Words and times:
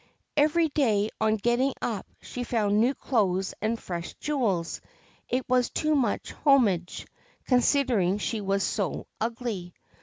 Every 0.35 0.69
day 0.69 1.11
on 1.19 1.35
getting 1.35 1.75
up 1.79 2.07
she 2.23 2.43
found 2.43 2.79
new 2.81 2.95
clothes 2.95 3.53
and 3.61 3.79
fresh 3.79 4.15
jewels; 4.15 4.81
it 5.29 5.47
was 5.47 5.69
too 5.69 5.93
much 5.93 6.31
homage, 6.43 7.05
considering 7.45 8.17
she 8.17 8.41
was 8.41 8.63
so 8.63 9.05
ugly. 9.19 9.75